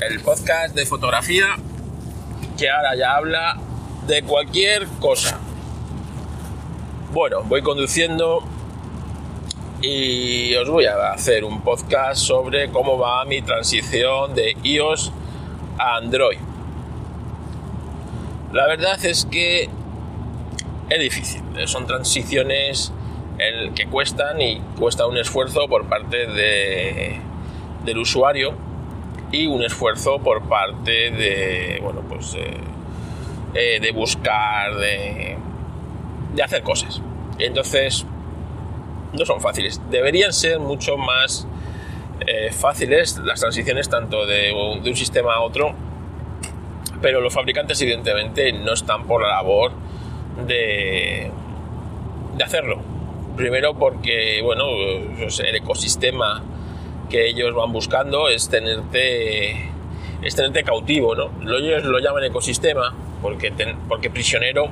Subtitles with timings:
[0.00, 1.56] el podcast de fotografía
[2.58, 3.56] que ahora ya habla
[4.06, 5.38] de cualquier cosa.
[7.12, 8.42] Bueno, voy conduciendo
[9.80, 15.12] y os voy a hacer un podcast sobre cómo va mi transición de iOS
[15.78, 16.38] a Android.
[18.52, 19.68] La verdad es que
[20.90, 22.92] es difícil, son transiciones
[23.74, 27.18] que cuestan y cuesta un esfuerzo por parte de,
[27.84, 28.65] del usuario
[29.44, 32.36] un esfuerzo por parte de, bueno, pues,
[33.54, 35.36] eh, de buscar, de,
[36.34, 37.02] de hacer cosas.
[37.38, 38.06] Entonces,
[39.12, 39.80] no son fáciles.
[39.90, 41.46] Deberían ser mucho más
[42.26, 45.74] eh, fáciles las transiciones tanto de un, de un, sistema a otro,
[47.02, 49.72] pero los fabricantes evidentemente no están por la labor
[50.46, 51.30] de,
[52.36, 52.80] de hacerlo.
[53.36, 56.42] Primero porque, bueno, el ecosistema
[57.08, 59.70] que ellos van buscando es tenerte,
[60.22, 61.30] es tenerte cautivo, ¿no?
[61.42, 63.52] Ellos lo llaman ecosistema porque,
[63.88, 64.68] porque prisionero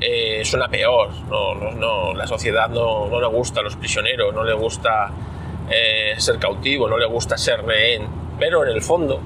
[0.00, 4.34] eh, suena peor, no, no, no, la sociedad no, no, le gusta a los prisioneros,
[4.34, 5.10] no le gusta
[5.70, 8.08] eh, ser cautivo, no le gusta ser rehén,
[8.38, 9.20] pero en el fondo,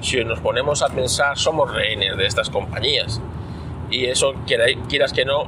[0.00, 3.20] si nos ponemos a pensar, somos rehenes de estas compañías.
[3.90, 5.46] Y eso, quieras que no,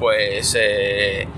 [0.00, 1.28] pues eh,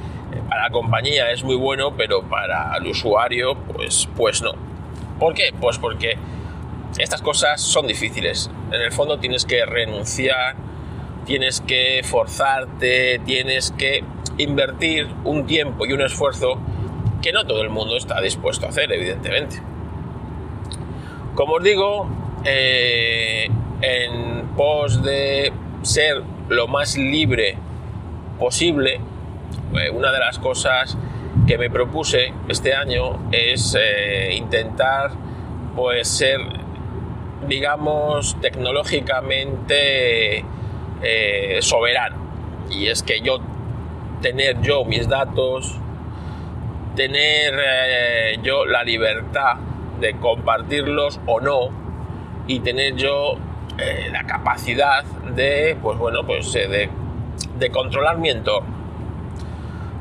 [0.48, 4.52] para la compañía es muy bueno, pero para el usuario, pues, pues no.
[5.18, 5.52] ¿Por qué?
[5.60, 6.16] Pues porque
[6.98, 8.50] estas cosas son difíciles.
[8.72, 10.56] En el fondo tienes que renunciar,
[11.24, 14.04] tienes que forzarte, tienes que
[14.38, 16.58] invertir un tiempo y un esfuerzo
[17.20, 19.60] que no todo el mundo está dispuesto a hacer, evidentemente.
[21.34, 22.08] Como os digo,
[22.44, 23.48] eh,
[23.80, 27.56] en pos de ser lo más libre
[28.38, 29.00] posible, eh,
[29.92, 30.96] una de las cosas
[31.46, 35.10] que me propuse este año es eh, intentar
[35.74, 36.40] pues ser
[37.46, 40.44] digamos tecnológicamente
[41.02, 42.16] eh, soberano.
[42.70, 43.38] Y es que yo
[44.20, 45.78] tener yo mis datos
[46.96, 49.54] tener eh, yo la libertad
[50.00, 51.68] de compartirlos o no
[52.48, 53.36] y tener yo
[53.78, 56.90] eh, la capacidad de pues bueno pues de,
[57.58, 58.77] de controlar mi entorno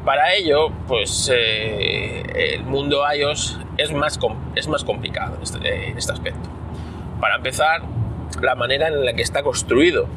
[0.07, 4.17] para ello, pues eh, el mundo iOS es más,
[4.55, 6.49] es más complicado en este, en este, aspecto.
[7.19, 7.81] Para empezar,
[8.41, 10.07] la manera en la que está construido.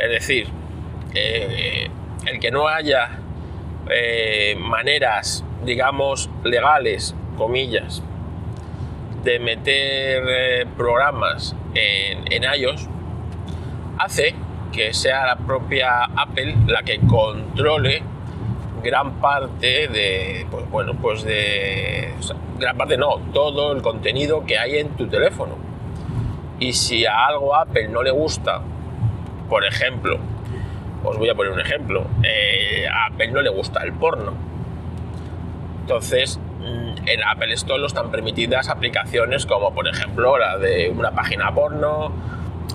[0.00, 0.48] Es decir,
[1.14, 1.88] eh,
[2.26, 3.20] el que no haya
[3.88, 8.02] eh, maneras, digamos, legales, comillas,
[9.22, 12.88] de meter programas en, en iOS,
[14.00, 14.34] hace
[14.72, 18.02] que sea la propia Apple la que controle
[18.82, 22.12] gran parte de, pues bueno, pues de,
[22.58, 25.56] gran parte no, todo el contenido que hay en tu teléfono.
[26.58, 28.60] Y si a algo Apple no le gusta,
[29.48, 30.18] por ejemplo,
[31.04, 34.32] os voy a poner un ejemplo, eh, a Apple no le gusta el porno.
[35.80, 41.10] Entonces, mm, en Apple Store no están permitidas aplicaciones como, por ejemplo, la de una
[41.10, 42.12] página porno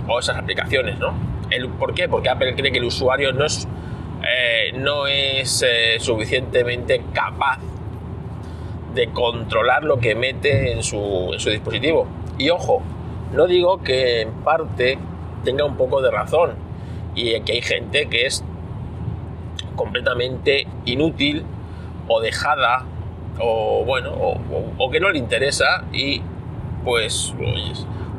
[0.07, 1.13] o esas aplicaciones, ¿no?
[1.49, 2.09] El, ¿Por qué?
[2.09, 3.67] Porque Apple cree que el usuario no es
[4.29, 7.59] eh, no es eh, suficientemente capaz
[8.93, 12.07] de controlar lo que mete en su, dispositivo.
[12.37, 12.81] Y ojo,
[13.33, 14.97] no digo que en parte
[15.43, 16.55] tenga un poco de razón
[17.15, 18.43] y que hay gente que es
[19.75, 21.45] completamente inútil
[22.07, 22.85] o dejada
[23.39, 24.13] o bueno
[24.77, 26.21] o, que no le interesa y
[26.83, 27.33] pues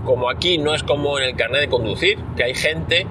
[0.05, 3.07] como aquí no es como en el carnet de conducir que hay gente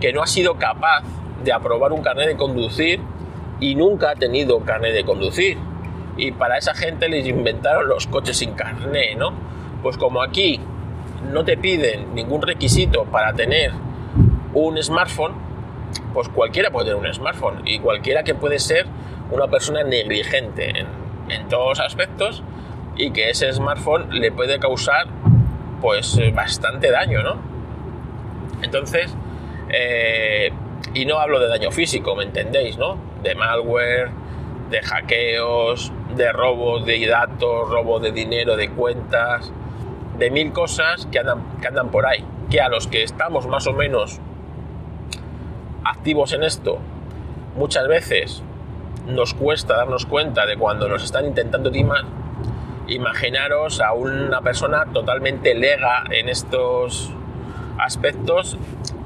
[0.00, 1.04] que no ha sido capaz
[1.44, 3.00] de aprobar un carnet de conducir
[3.60, 5.58] y nunca ha tenido carnet de conducir.
[6.16, 9.32] Y para esa gente les inventaron los coches sin carnet, ¿no?
[9.82, 10.60] Pues como aquí
[11.32, 13.72] no te piden ningún requisito para tener
[14.54, 15.32] un smartphone,
[16.12, 18.86] pues cualquiera puede tener un smartphone y cualquiera que puede ser
[19.30, 20.86] una persona negligente en,
[21.30, 22.42] en todos aspectos
[22.96, 25.06] y que ese smartphone le puede causar
[25.80, 27.36] pues bastante daño, ¿no?
[28.62, 29.12] Entonces,
[29.70, 30.52] eh,
[30.94, 32.76] y no hablo de daño físico, ¿me entendéis?
[32.76, 32.96] ¿no?
[33.22, 34.10] De malware,
[34.70, 39.52] de hackeos, de robos de datos, robo de dinero, de cuentas,
[40.18, 42.24] de mil cosas que andan, que andan por ahí.
[42.50, 44.20] Que a los que estamos más o menos
[45.84, 46.78] activos en esto,
[47.56, 48.42] muchas veces
[49.06, 52.04] nos cuesta darnos cuenta de cuando nos están intentando timar.
[52.88, 57.10] Imaginaros a una persona totalmente lega en estos
[57.84, 58.58] aspectos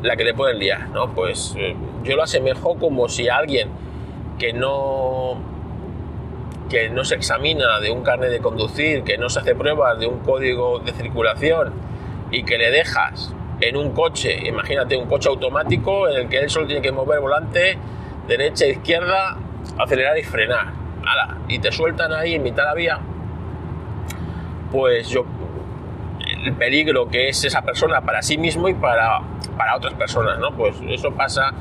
[0.03, 1.15] la que le pueden liar, ¿no?
[1.15, 1.75] Pues eh,
[2.05, 3.69] yo lo asemejo como si alguien
[4.39, 5.39] que no
[6.69, 10.07] que no se examina de un carnet de conducir, que no se hace pruebas de
[10.07, 11.73] un código de circulación
[12.31, 16.51] y que le dejas en un coche, imagínate un coche automático en el que él
[16.51, 17.79] solo tiene que mover volante,
[18.27, 19.39] derecha, izquierda,
[19.79, 20.73] acelerar y frenar,
[21.49, 23.01] y te sueltan ahí en mitad de la vía,
[24.73, 25.25] pues yo,
[26.47, 29.21] el peligro que es esa persona para sí mismo y para,
[29.57, 30.57] para otras personas, ¿no?
[30.57, 31.53] Pues eso pasa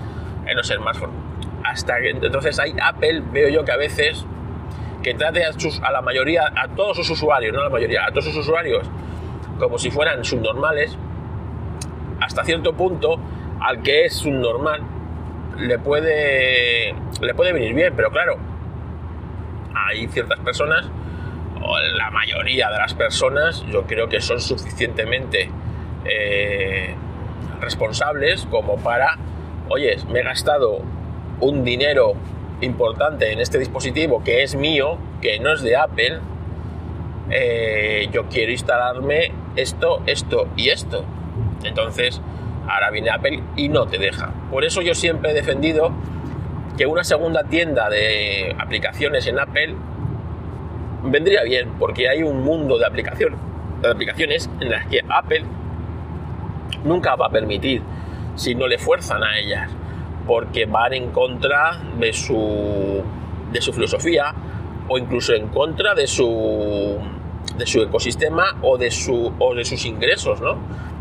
[0.45, 1.15] en los smartphones.
[1.63, 4.25] Hasta que entonces hay Apple, veo yo que a veces
[5.01, 8.05] que trate a, sus, a la mayoría, a todos sus usuarios, no a la mayoría,
[8.05, 8.89] a todos sus usuarios
[9.59, 10.97] como si fueran subnormales,
[12.19, 13.17] hasta cierto punto
[13.61, 14.81] al que es subnormal
[15.57, 18.37] le puede, le puede venir bien, pero claro,
[19.73, 20.89] hay ciertas personas,
[21.97, 25.49] la mayoría de las personas, yo creo que son suficientemente
[26.05, 26.95] eh,
[27.61, 29.17] responsables como para,
[29.69, 30.81] oye, me he gastado
[31.39, 32.13] un dinero
[32.61, 36.19] importante en este dispositivo que es mío, que no es de Apple,
[37.29, 41.03] eh, yo quiero instalarme esto, esto y esto.
[41.63, 42.21] Entonces,
[42.67, 44.31] ahora viene Apple y no te deja.
[44.51, 45.91] Por eso yo siempre he defendido
[46.77, 49.75] que una segunda tienda de aplicaciones en Apple
[51.05, 53.35] vendría bien, porque hay un mundo de, aplicación,
[53.81, 55.43] de aplicaciones en las que Apple
[56.83, 57.81] nunca va a permitir
[58.35, 59.69] si no le fuerzan a ellas,
[60.27, 63.03] porque van en contra de su,
[63.51, 64.33] de su filosofía
[64.87, 66.99] o incluso en contra de su
[67.57, 70.57] de su ecosistema o de, su, o de sus ingresos, ¿no?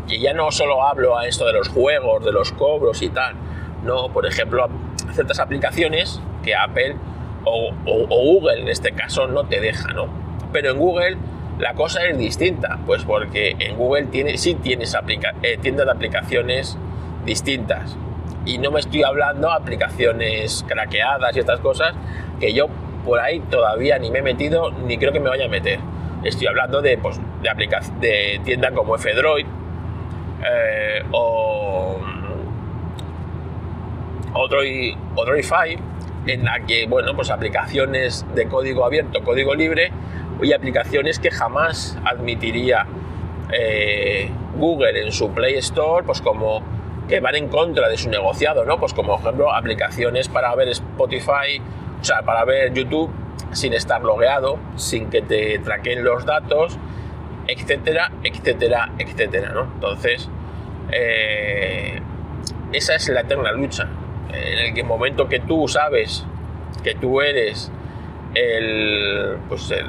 [0.07, 3.35] Y ya no solo hablo a esto de los juegos, de los cobros y tal,
[3.83, 4.67] no, por ejemplo,
[5.13, 6.95] ciertas aplicaciones que Apple
[7.45, 7.71] o,
[8.07, 10.07] Google en este caso no te deja, ¿no?
[10.51, 11.17] Pero en Google
[11.59, 14.95] la cosa es distinta, pues porque en Google tiene, sí tienes
[15.41, 16.77] eh, tiendas de aplicaciones
[17.25, 17.95] distintas.
[18.45, 21.95] Y no me estoy hablando de aplicaciones craqueadas y estas cosas
[22.39, 22.67] que yo
[23.05, 25.79] por ahí todavía ni me he metido ni creo que me vaya a meter.
[26.23, 29.45] Estoy hablando de, pues, de, de tiendas como F-Droid
[30.43, 31.99] eh, o,
[34.33, 34.47] o
[36.27, 39.91] en la que, bueno, pues aplicaciones de código abierto, código libre
[40.41, 42.85] y aplicaciones que jamás admitiría
[43.51, 46.63] eh, Google en su Play Store, pues como
[47.07, 48.79] que van en contra de su negociado, ¿no?
[48.79, 51.61] Pues como ejemplo aplicaciones para ver Spotify,
[52.01, 53.11] o sea, para ver YouTube
[53.51, 56.77] sin estar logueado, sin que te traquen los datos,
[57.47, 59.63] etcétera, etcétera, etcétera, ¿no?
[59.75, 60.29] Entonces,
[60.91, 62.01] eh,
[62.73, 63.87] esa es la eterna lucha.
[64.33, 66.25] En el momento que tú sabes
[66.83, 67.71] que tú eres
[68.33, 69.87] el, pues el,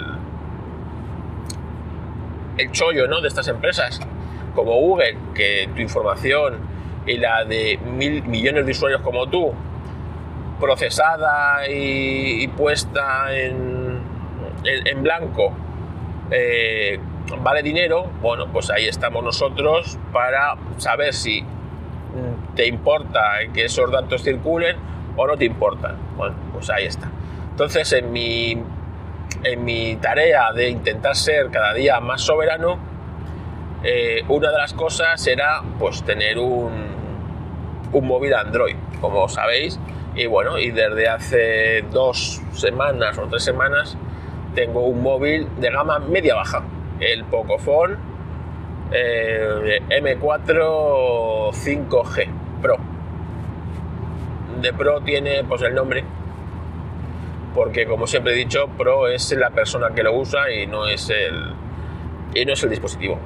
[2.59, 3.21] el chollo, ¿no?
[3.21, 4.01] De estas empresas,
[4.55, 6.59] como Google, que tu información
[7.07, 9.53] y la de mil millones de usuarios como tú
[10.59, 14.01] procesada y, puesta en,
[14.65, 15.53] en, blanco
[16.31, 16.99] eh,
[17.43, 21.45] vale dinero, bueno, pues ahí estamos nosotros para saber si
[22.57, 23.21] te importa
[23.55, 24.77] que esos datos circulen
[25.17, 25.97] o no te importan.
[26.17, 27.09] Bueno, pues ahí está.
[27.51, 28.61] Entonces, en mi,
[29.45, 32.79] en mi tarea de intentar ser cada día más soberano,
[33.85, 36.73] eh, una de las cosas era pues tener un,
[37.93, 38.77] un móvil Android.
[39.01, 39.79] Como sabéis,
[40.17, 43.97] y bueno, y desde hace dos semanas o tres semanas
[44.55, 46.63] tengo un móvil de gama media baja,
[46.99, 47.97] el Pocophone
[48.91, 52.79] eh, M4 5G Pro.
[54.61, 56.03] De Pro tiene pues el nombre,
[57.55, 61.11] porque como siempre he dicho, Pro es la persona que lo usa y no es
[61.11, 61.53] el,
[62.35, 63.19] y no es el dispositivo.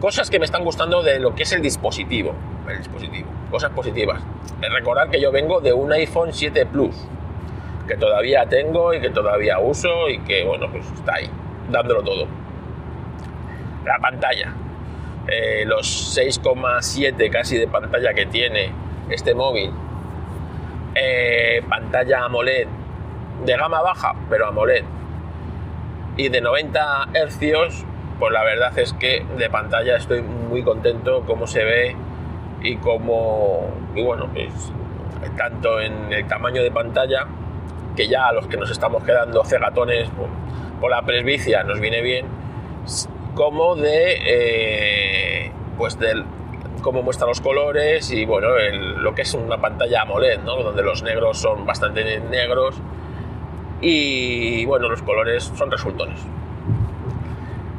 [0.00, 2.34] Cosas que me están gustando de lo que es el dispositivo.
[2.68, 3.28] El dispositivo.
[3.50, 4.22] Cosas positivas
[4.68, 6.94] recordar que yo vengo de un iPhone 7 Plus,
[7.88, 11.30] que todavía tengo y que todavía uso y que, bueno, pues está ahí,
[11.70, 12.26] dándolo todo.
[13.84, 14.52] La pantalla,
[15.28, 18.72] eh, los 6,7 casi de pantalla que tiene
[19.08, 19.70] este móvil,
[20.94, 22.66] eh, pantalla AMOLED
[23.44, 24.84] de gama baja, pero AMOLED,
[26.16, 27.84] y de 90 Hz,
[28.18, 31.96] pues la verdad es que de pantalla estoy muy contento cómo se ve
[32.62, 34.52] y como, y bueno, pues
[35.36, 37.26] tanto en el tamaño de pantalla,
[37.96, 40.08] que ya a los que nos estamos quedando cegatones
[40.80, 42.26] por, la presbicia nos viene bien,
[43.34, 46.24] como de, eh, pues del
[46.82, 51.38] cómo muestra los colores y bueno, lo que es una pantalla AMOLED, donde los negros
[51.38, 52.76] son bastante negros
[53.80, 56.20] y bueno, los colores son resultones.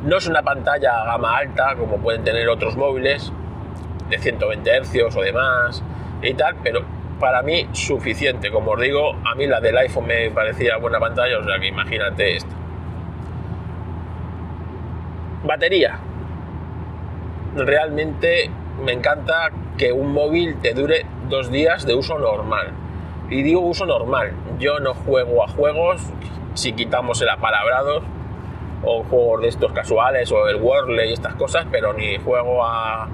[0.04, 3.32] No es una pantalla gama alta como pueden tener otros móviles,
[4.10, 5.84] de 120 Hz o demás
[6.22, 6.84] y tal, pero
[7.20, 8.52] para mí suficiente.
[8.52, 11.68] Como os digo, a mí la del iPhone me parecía buena pantalla, o sea que
[11.68, 12.61] imagínate esto.
[15.52, 16.00] Batería.
[17.56, 18.50] Realmente
[18.82, 22.68] me encanta que un móvil te dure dos días de uso normal.
[23.30, 26.02] Y digo uso normal, yo no juego a juegos,
[26.54, 28.02] si quitamos el apalabrado,
[28.84, 33.10] o juegos de estos casuales, o el Wordle y estas cosas, pero ni juego a,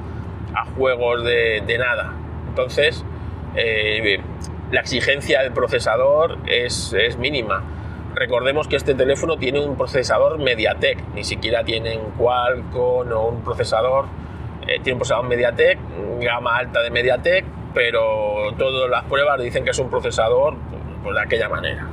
[0.76, 2.14] juegos de, nada.
[2.50, 3.04] Entonces,
[3.56, 4.20] eh,
[4.72, 7.64] la exigencia del procesador es, es, mínima.
[8.18, 14.06] Recordemos que este teléfono tiene un procesador MediaTek, ni siquiera tiene Qualcomm o un procesador
[14.68, 15.78] eh, tiene un procesador MediaTek,
[16.20, 17.46] gama alta de MediaTek,
[17.76, 20.56] pero todas las pruebas dicen que es un procesador
[21.04, 21.88] pues, de aquella manera.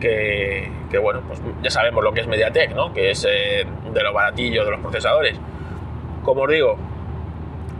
[0.00, 0.70] Que,
[1.02, 2.92] bueno, pues ya sabemos lo que es MediaTek, ¿no?
[2.92, 5.36] que es eh, de los baratillos de los procesadores.
[6.22, 6.76] Como os digo,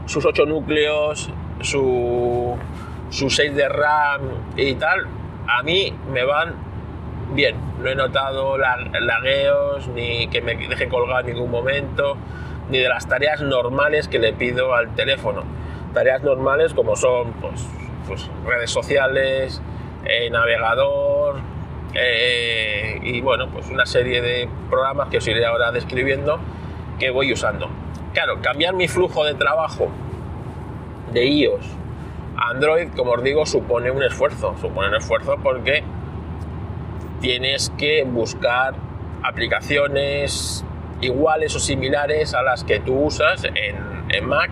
[0.07, 1.29] sus 8 núcleos,
[1.61, 2.57] su,
[3.09, 4.21] su 6 de RAM
[4.57, 5.07] y tal,
[5.47, 6.64] a mí me van
[7.33, 7.55] bien.
[7.81, 12.17] No he notado lagueos ni que me deje colgar en ningún momento
[12.69, 15.43] ni de las tareas normales que le pido al teléfono.
[15.93, 17.65] Tareas normales como son pues,
[18.07, 19.61] pues redes sociales,
[20.05, 21.39] eh, navegador
[21.93, 26.39] eh, y bueno, pues una serie de programas que os iré ahora describiendo
[26.99, 27.69] que voy usando.
[28.13, 29.89] Claro, cambiar mi flujo de trabajo
[31.13, 31.65] de iOS
[32.37, 34.55] a Android, como os digo, supone un esfuerzo.
[34.59, 35.83] Supone un esfuerzo porque
[37.25, 38.75] tienes que buscar
[39.23, 40.63] aplicaciones
[41.01, 44.51] iguales o similares a las que tú usas en, Mac.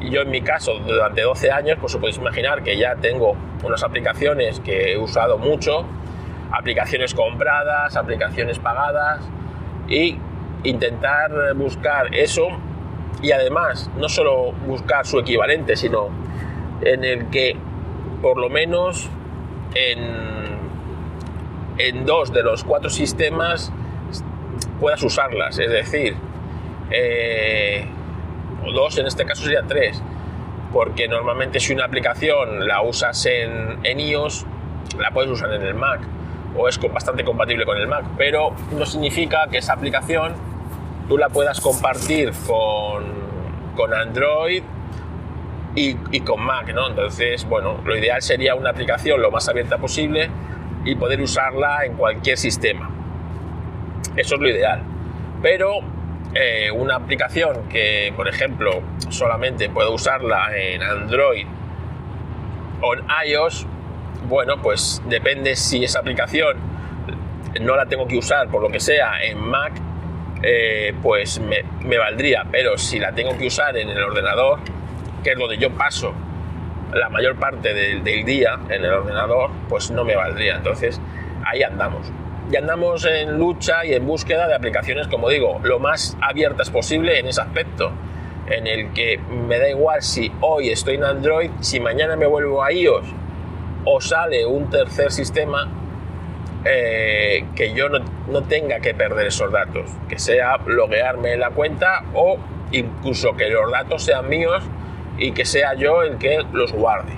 [0.00, 3.36] Y yo en mi caso, durante 12 años, pues os podéis imaginar que ya tengo
[3.62, 5.86] unas aplicaciones que he usado mucho,
[6.50, 9.20] aplicaciones compradas, aplicaciones pagadas,
[9.88, 10.18] y
[10.64, 12.48] intentar buscar eso.
[13.22, 16.08] Y además no solo buscar su equivalente, sino
[16.82, 17.56] en el que
[18.20, 19.08] por lo menos
[19.76, 20.39] en,
[21.88, 23.72] en dos de los cuatro sistemas
[24.78, 25.58] puedas usarlas.
[25.58, 26.16] Es decir,
[26.90, 27.86] eh,
[28.64, 30.02] o dos, en este caso sería tres,
[30.72, 34.46] porque normalmente si una aplicación la usas en, en iOS,
[34.98, 36.00] la puedes usar en el Mac
[36.56, 40.34] o es bastante compatible con el Mac, pero no significa que esa aplicación
[41.08, 43.04] tú la puedas compartir con,
[43.76, 44.62] con Android
[45.76, 46.88] y, y, con Mac, ¿no?
[46.88, 50.28] Entonces, bueno, lo ideal sería una aplicación lo más abierta posible
[50.84, 52.90] y poder usarla en cualquier sistema.
[54.16, 54.82] Eso es lo ideal.
[55.42, 55.80] Pero
[56.34, 61.46] eh, una aplicación que, por ejemplo, solamente puedo usarla en Android
[62.82, 63.66] o en iOS,
[64.28, 66.56] bueno, pues depende si esa aplicación
[67.60, 69.72] no la tengo que usar por lo que sea en Mac,
[70.42, 72.44] eh, pues me, valdría.
[72.50, 74.60] Pero si la tengo que usar en el ordenador,
[75.24, 76.14] que es donde yo paso
[76.94, 80.56] la mayor parte del, día en el ordenador, pues no me valdría.
[80.56, 81.00] Entonces,
[81.44, 82.10] ahí andamos
[82.50, 87.18] y andamos en lucha y en búsqueda de aplicaciones, como digo, lo más abiertas posible
[87.18, 87.92] en ese aspecto,
[88.48, 92.64] en el que me da igual si hoy estoy en Android, si mañana me vuelvo
[92.64, 93.06] a iOS
[93.84, 95.68] o sale un tercer sistema,
[96.64, 101.50] eh, que yo no, no, tenga que perder esos datos, que sea loguearme en la
[101.50, 102.36] cuenta o
[102.72, 104.62] incluso que los datos sean míos
[105.20, 107.12] y que sea yo el que los guarde.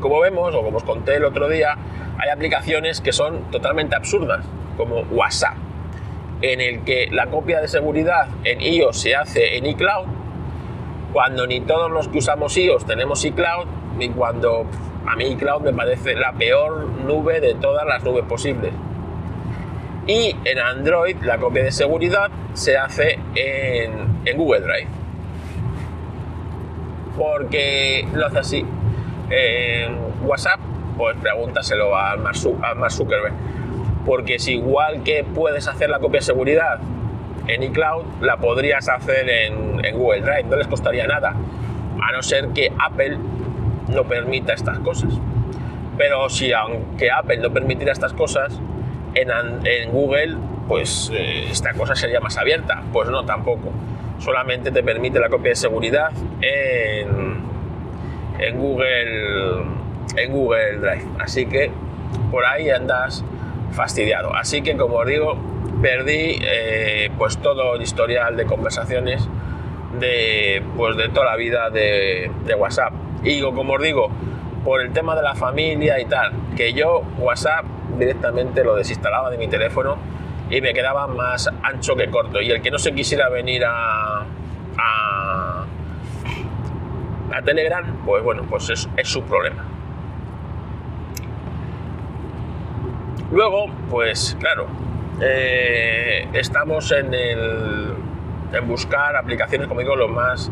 [0.00, 1.76] Como vemos, o como os conté el otro día,
[2.18, 4.44] hay aplicaciones que son totalmente absurdas,
[4.76, 5.56] como WhatsApp,
[6.40, 10.06] en el que la copia de seguridad en iOS se hace en iCloud,
[11.12, 13.66] cuando ni todos los que usamos iOS tenemos iCloud,
[13.98, 14.64] ni cuando
[15.06, 18.72] a mí iCloud me parece la peor nube de todas las nubes posibles.
[20.06, 25.00] Y en Android la copia de seguridad se hace en, en Google Drive.
[27.16, 28.66] Porque lo hace así.
[29.30, 30.60] En WhatsApp
[31.00, 32.36] pues pregúntaselo a Mark
[32.90, 33.32] Zuckerberg.
[34.04, 36.78] Porque si igual que puedes hacer la copia de seguridad
[37.46, 42.48] en iCloud, la podrías hacer en, Google Drive, no les costaría nada, a no ser
[42.48, 43.16] que Apple
[43.88, 45.14] no permita estas cosas.
[45.96, 48.60] Pero si aunque Apple no permitiera estas cosas,
[49.14, 50.36] en, Google,
[50.68, 52.82] pues eh, esta cosa sería más abierta.
[52.92, 53.72] Pues no, tampoco.
[54.20, 56.10] Solamente te permite la copia de seguridad
[56.40, 57.40] en,
[58.38, 59.80] en Google
[60.16, 61.04] en Google Drive.
[61.18, 61.70] Así que
[62.30, 63.24] por ahí andas
[63.72, 64.34] fastidiado.
[64.34, 65.36] Así que como os digo,
[65.80, 69.28] perdí eh, pues todo el historial de conversaciones
[69.98, 72.92] de, pues de toda la vida de, WhatsApp.
[73.22, 74.10] Y como os digo,
[74.64, 77.64] por el tema de la familia y tal, que yo WhatsApp
[77.98, 79.98] directamente lo desinstalaba de mi teléfono
[80.50, 82.40] y me quedaba más ancho que corto.
[82.40, 84.26] Y el que no se quisiera venir a,
[87.32, 89.64] a Telegram, pues bueno, pues es, es su problema.
[93.30, 94.66] Luego, pues claro,
[95.20, 97.94] eh, estamos en el
[98.52, 100.50] en buscar aplicaciones, como digo, lo más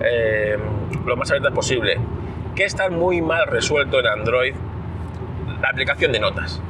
[0.00, 0.56] eh,
[1.04, 1.98] lo más abiertas posible.
[2.54, 4.54] Que está muy mal resuelto en Android
[5.60, 6.60] la aplicación de notas.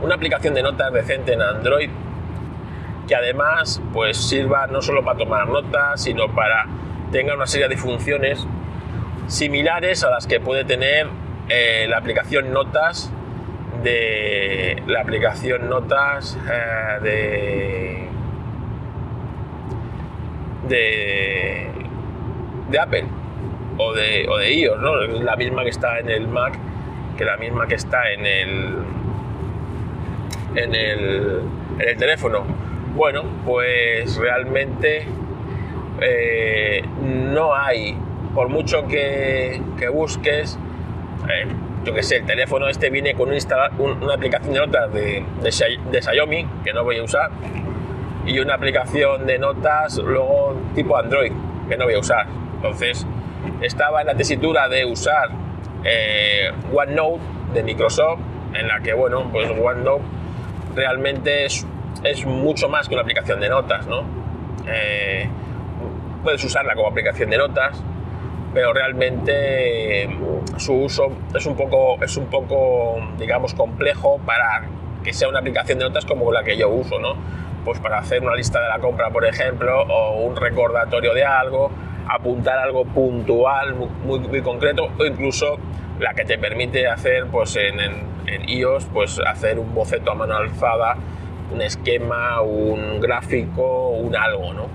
[0.00, 1.90] Una aplicación de notas decente en Android
[3.12, 6.64] que además pues sirva no solo para tomar notas, sino para
[7.10, 8.46] tenga una serie de funciones
[9.26, 11.08] similares a las que puede tener
[11.50, 13.12] eh, la aplicación Notas
[13.82, 18.08] de la aplicación Notas eh,
[20.66, 21.70] de,
[22.70, 23.04] de Apple
[23.76, 24.96] o de, o de iOS, ¿no?
[25.22, 26.58] La misma que está en el Mac
[27.18, 28.74] que la misma que está en el,
[30.54, 32.71] en el teléfono.
[32.94, 35.06] Bueno, pues realmente
[36.02, 37.96] eh, no hay,
[38.34, 40.58] por mucho que, que busques,
[41.26, 41.46] eh,
[41.84, 46.46] yo que sé, el teléfono este viene con una aplicación de notas de, de, Xiaomi,
[46.62, 47.30] que no voy a usar,
[48.26, 51.32] y una aplicación de notas luego tipo Android,
[51.70, 52.26] que no voy a usar.
[52.56, 53.06] Entonces,
[53.62, 55.30] estaba en la tesitura de usar
[55.82, 57.22] eh, OneNote
[57.54, 58.20] de Microsoft,
[58.52, 60.04] en la que, bueno, pues OneNote
[60.74, 61.66] realmente es,
[62.04, 64.02] es mucho más que una aplicación de notas, ¿no?
[64.66, 65.28] Eh,
[66.22, 67.82] puedes usarla como aplicación de notas,
[68.54, 74.62] pero realmente mm, su uso es un poco, es un poco digamos, complejo para
[75.02, 77.16] que sea una aplicación de notas como la que yo uso, ¿no?
[77.64, 81.70] Pues para hacer una lista de la compra, por ejemplo, o un recordatorio de algo,
[82.08, 85.58] apuntar algo puntual, muy, muy concreto, o incluso
[85.98, 90.36] la que te permite hacer, pues en, en, iOS, pues hacer un boceto a mano
[90.36, 90.96] alzada,
[91.52, 94.66] un esquema, un gráfico, un algo, ¿no?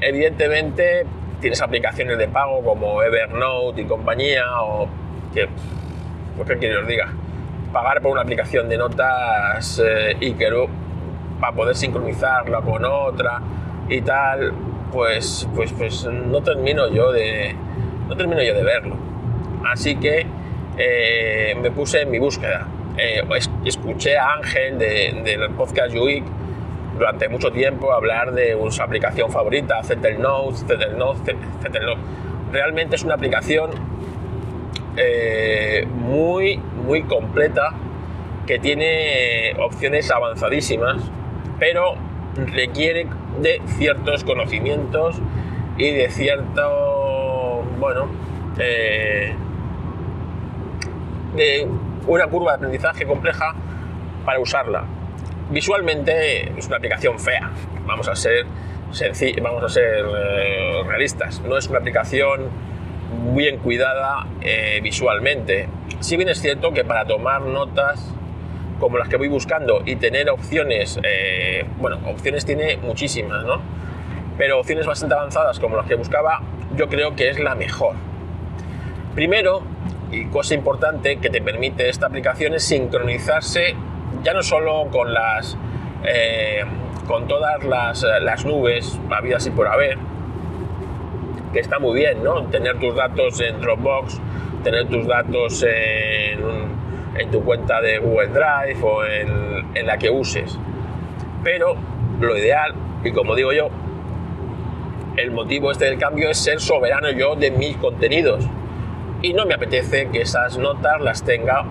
[0.00, 1.06] Evidentemente
[1.40, 4.88] tienes aplicaciones de pago como Evernote y compañía o
[5.34, 5.48] que,
[6.36, 7.08] pues qué quiero os diga,
[7.72, 10.48] pagar por una aplicación de notas eh, y que
[11.40, 13.40] para poder sincronizarla con otra
[13.88, 14.52] y tal,
[14.92, 17.54] pues, pues, pues no termino yo de
[18.08, 18.96] no termino yo de verlo.
[19.64, 20.26] Así que
[20.76, 22.66] eh, me puse en mi búsqueda.
[23.02, 23.22] Eh,
[23.64, 26.22] escuché a Ángel del podcast UIC
[26.98, 32.00] durante mucho tiempo hablar de su aplicación favorita, Zettelnote, Zettelnote, Zettelnote.
[32.52, 33.70] Realmente es una aplicación
[34.98, 37.72] eh, muy, muy completa
[38.46, 41.00] que tiene opciones avanzadísimas,
[41.58, 41.94] pero
[42.36, 43.06] requiere
[43.40, 45.16] de ciertos conocimientos
[45.78, 48.08] y de cierto, bueno,
[48.58, 49.32] eh,
[51.34, 51.66] de
[52.06, 53.54] una curva de aprendizaje compleja
[54.24, 54.84] para usarla
[55.50, 57.50] visualmente es una aplicación fea,
[57.84, 58.46] vamos a ser,
[59.42, 62.48] vamos a ser eh, realistas, no es una aplicación
[63.34, 65.68] bien cuidada eh, visualmente.
[65.98, 68.14] Si bien es cierto que para tomar notas
[68.78, 73.60] como las que voy buscando y tener opciones, eh, bueno, opciones tiene muchísimas, ¿no?
[74.38, 76.40] Pero opciones bastante avanzadas como las que buscaba,
[76.76, 77.96] yo creo que es la mejor.
[79.14, 79.62] Primero,
[80.10, 83.74] y cosa importante que te permite esta aplicación es sincronizarse
[84.22, 85.56] ya no solo con las
[86.04, 86.64] eh,
[87.06, 89.98] con todas las, las, nubes habidas y por haber,
[91.52, 92.44] que está muy bien, ¿no?
[92.44, 94.20] Tener tus datos en Dropbox,
[94.62, 96.38] tener tus datos en,
[97.18, 100.56] en tu cuenta de Google Drive o en, en la que uses.
[101.42, 101.74] Pero
[102.20, 103.70] lo ideal, y como digo yo,
[105.16, 108.44] el motivo este del cambio es ser soberano yo de mis contenidos.
[109.22, 111.64] Y no me apetece que esas notas las tenga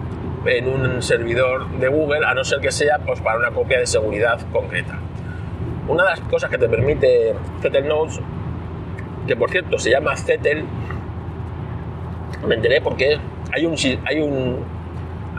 [0.45, 3.87] en un servidor de Google, a no ser que sea pues, para una copia de
[3.87, 4.99] seguridad concreta.
[5.87, 8.19] Una de las cosas que te permite Zettel Notes,
[9.27, 10.63] que por cierto se llama Zettel,
[12.47, 13.19] me enteré porque
[13.51, 14.79] hay un, hay un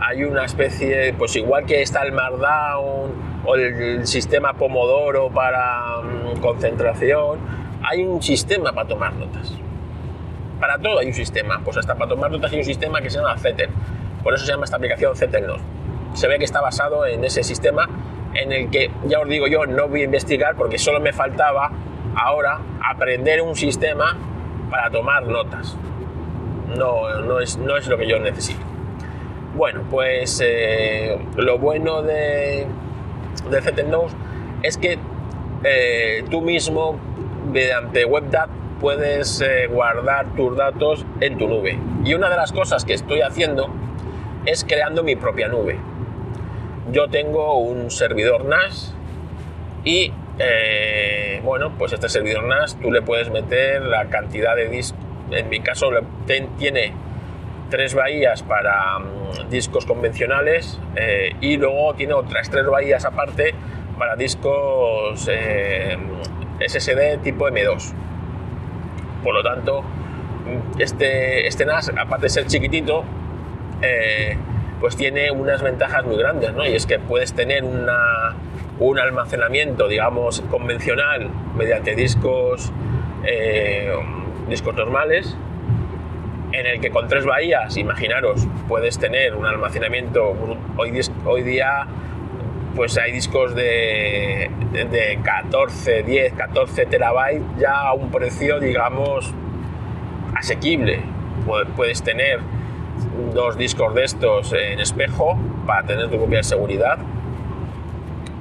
[0.03, 3.13] hay una especie, pues igual que está el Markdown
[3.45, 7.39] o el sistema Pomodoro para mm, concentración,
[7.83, 9.55] hay un sistema para tomar notas.
[10.61, 13.19] Para todo hay un sistema, pues hasta para tomar notas hay un sistema que se
[13.19, 13.71] llama Zettel
[14.23, 15.61] por eso se llama esta aplicación Zettelnos.
[16.15, 17.89] Se ve que está basado en ese sistema
[18.35, 21.71] en el que, ya os digo yo, no voy a investigar porque solo me faltaba
[22.15, 24.17] ahora aprender un sistema
[24.71, 25.77] para tomar notas.
[26.77, 28.61] No, no, es, no es lo que yo necesito.
[29.57, 32.67] Bueno, pues eh, lo bueno de,
[33.51, 34.09] de
[34.63, 34.99] es que
[35.65, 36.99] eh, tú mismo,
[37.51, 38.49] mediante WebDAV,
[38.81, 41.79] puedes eh, guardar tus datos en tu nube.
[42.05, 43.69] Y una de las cosas que estoy haciendo
[44.47, 45.79] es creando mi propia nube.
[46.91, 48.95] Yo tengo un servidor NAS
[49.85, 54.99] y eh, bueno, pues este servidor NAS tú le puedes meter la cantidad de discos,
[55.31, 55.91] en mi caso
[56.59, 56.95] tiene
[57.69, 63.55] tres bahías para mm, discos convencionales eh, y luego tiene otras tres bahías aparte
[63.99, 65.29] para discos
[66.59, 68.10] SSD tipo M2.
[69.23, 69.83] Por lo tanto,
[70.79, 73.05] este, este NAS, aparte de ser chiquitito,
[73.83, 74.37] eh,
[74.81, 76.67] pues tiene unas ventajas muy grandes, ¿no?
[76.67, 78.35] Y es que puedes tener una,
[78.79, 82.73] un almacenamiento, digamos, convencional mediante discos,
[84.49, 85.37] discos normales,
[86.53, 90.35] en el que con tres bahías, imaginaros, puedes tener un almacenamiento,
[90.77, 91.87] hoy día
[92.75, 99.33] pues hay discos de, de 14, 10, 14 terabytes ya a un precio, digamos,
[100.35, 101.01] asequible.
[101.77, 102.41] Puedes tener
[103.35, 106.99] dos discos de estos en espejo para tener tu de seguridad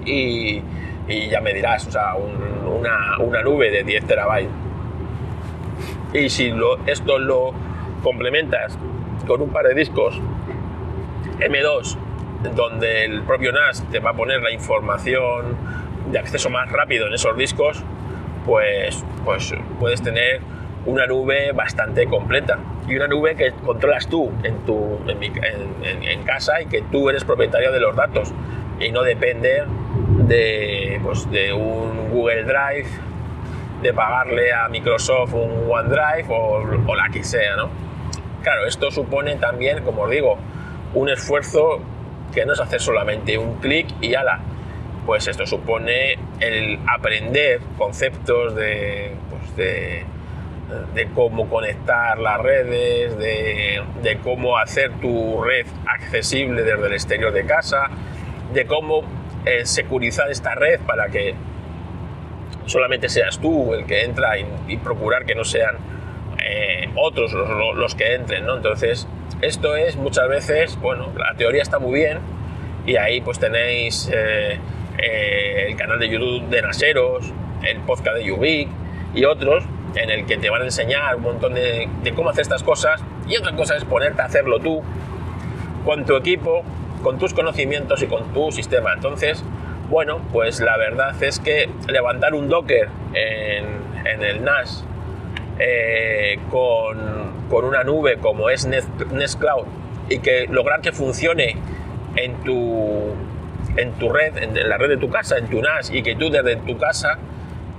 [0.05, 0.61] y,
[1.07, 4.51] ya me dirás, o sea, una, una, nube de 10 terabytes.
[6.13, 6.53] Y si
[6.85, 7.53] esto lo
[8.03, 8.77] complementas
[9.27, 10.19] con un par de discos
[11.39, 11.97] M2
[12.43, 15.57] donde el propio NAS te va a poner la información
[16.11, 17.83] de acceso más rápido en esos discos,
[18.45, 20.41] pues, pues puedes tener
[20.85, 26.67] una nube bastante completa y una nube que controlas tú en, tu, en, casa y
[26.67, 28.33] que tú eres propietario de los datos
[28.79, 29.63] y no depende
[30.25, 32.87] de, pues, de un Google Drive,
[33.81, 37.69] de pagarle a Microsoft un OneDrive o, o la que sea, ¿no?
[38.41, 40.37] Claro, esto supone también, como os digo,
[40.93, 41.81] un esfuerzo
[42.33, 44.39] que no es hacer solamente un clic y ala.
[45.05, 50.05] Pues esto supone el aprender conceptos de, pues de,
[51.15, 57.89] cómo conectar las redes, de, cómo hacer tu red accesible desde el exterior de casa,
[58.53, 59.01] de cómo
[59.45, 61.33] eh, securizar esta red para que
[62.67, 65.77] solamente seas tú el que entra y procurar que no sean
[66.43, 68.57] eh, otros los, que entren, ¿no?
[68.57, 69.07] Entonces,
[69.41, 72.19] esto es muchas veces, bueno, la teoría está muy bien
[72.85, 74.59] y ahí pues tenéis eh,
[74.97, 77.31] eh, el canal de YouTube de Naseros,
[77.63, 78.69] el podcast de Ubik
[79.13, 79.63] y otros
[79.95, 83.01] en el que te van a enseñar un montón de, de cómo hacer estas cosas
[83.27, 84.81] y otra cosa es ponerte a hacerlo tú
[85.85, 86.63] con tu equipo,
[87.01, 88.93] con tus conocimientos y con tu sistema.
[88.93, 89.43] Entonces,
[89.89, 93.65] bueno, pues la verdad es que levantar un Docker en,
[94.05, 94.85] en el NAS
[95.57, 97.28] eh, con,
[97.65, 99.65] una nube como es Nest, Cloud
[100.09, 101.55] y que lograr que funcione
[102.15, 103.13] en tu,
[103.77, 106.29] en tu red, en la red de tu casa, en tu NAS y que tú
[106.29, 107.17] desde tu casa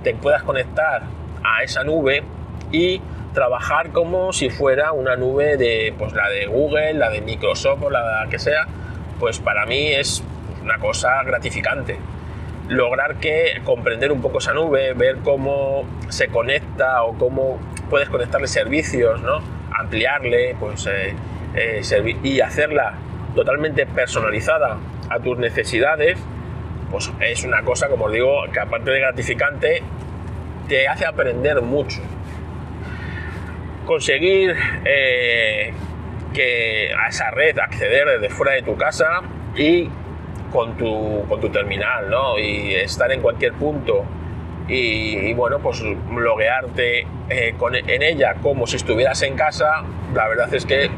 [0.03, 1.03] te puedas conectar
[1.43, 2.23] a esa nube
[2.71, 3.01] y
[3.33, 7.89] trabajar como si fuera una nube de pues la de Google, la de Microsoft o
[7.89, 8.67] la que sea,
[9.19, 10.23] pues para mí es
[10.61, 11.97] una cosa gratificante
[12.71, 18.47] lograr que comprender un poco esa nube, ver cómo se conecta o cómo puedes conectarle
[18.47, 19.41] servicios, ¿no?
[19.77, 21.13] ampliarle pues, eh,
[21.53, 22.93] eh, y hacerla
[23.35, 24.77] totalmente personalizada
[25.09, 26.17] a tus necesidades,
[26.89, 29.83] pues es una cosa, como os digo, que aparte de gratificante,
[30.69, 32.01] te hace aprender mucho.
[33.85, 34.55] Conseguir
[34.85, 35.73] eh,
[36.33, 39.21] que a esa red acceder desde fuera de tu casa
[39.57, 39.89] y
[40.51, 42.37] con tu, con tu terminal, ¿no?
[42.37, 44.05] Y estar en cualquier punto
[44.67, 49.83] y, bueno, pues loguearte eh, con, en ella como si estuvieras en casa,
[50.13, 50.89] la verdad es que,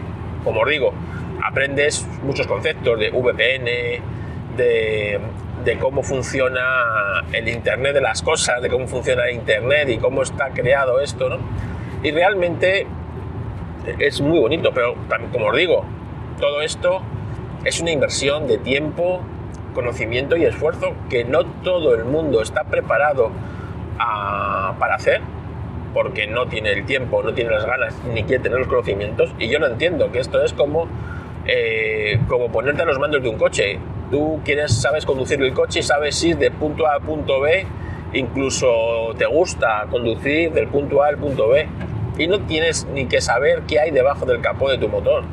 [0.44, 0.94] como os digo,
[1.44, 3.66] aprendes muchos conceptos de VPN,
[4.58, 5.20] de,
[5.64, 10.22] de cómo funciona el Internet de las cosas, de cómo funciona el Internet y cómo
[10.22, 11.38] está creado esto, ¿no?
[12.04, 12.86] Y realmente
[14.00, 14.96] es muy bonito, pero
[15.32, 15.86] como os digo,
[16.40, 17.02] todo esto
[17.64, 19.22] es una inversión de tiempo,
[19.74, 23.32] conocimiento y esfuerzo que no todo el mundo está preparado
[23.98, 25.22] para hacer
[25.94, 29.34] porque no tiene el tiempo, no tiene las ganas, ni quiere tener los conocimientos.
[29.38, 30.88] Y yo lo entiendo, que esto es como,
[31.46, 33.80] eh, como ponerte a los mandos de un coche.
[34.10, 37.66] Tú quieres, sabes conducir el coche y sabes ir de punto A a punto B,
[38.14, 41.68] incluso te gusta conducir del punto A al punto B.
[42.18, 45.24] Y no tienes ni que saber qué hay debajo del capó de tu motor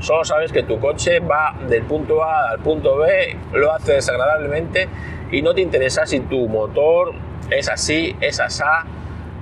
[0.00, 4.88] Solo sabes que tu coche va del punto A al punto B, lo hace desagradablemente
[5.32, 7.14] y no te interesa si tu motor
[7.50, 8.84] es así, es asá,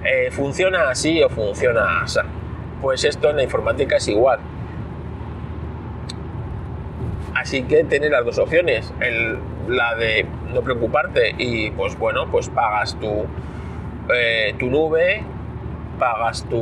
[0.04, 2.24] eh, funciona así o funciona asá.
[2.80, 4.38] Pues esto en la informática es igual.
[7.34, 8.92] Así que tienes las dos opciones,
[9.68, 13.26] la de no preocuparte y pues bueno, pues pagas tu,
[14.14, 15.24] eh, tu nube
[15.98, 16.60] pagas tus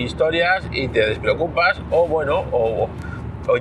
[0.00, 2.88] historias y te despreocupas, o bueno, o,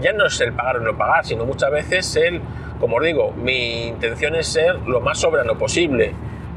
[0.02, 2.42] ya no es el pagar o no pagar, sino muchas veces el,
[2.80, 6.14] como os digo, mi intención es ser lo más soberano posible.